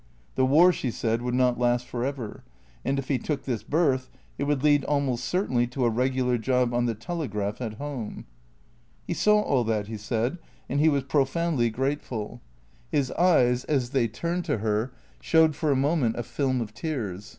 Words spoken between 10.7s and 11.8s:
he was profoundly